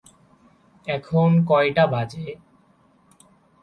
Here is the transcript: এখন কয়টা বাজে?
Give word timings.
এখন 0.87 1.29
কয়টা 1.49 1.83
বাজে? 1.87 2.27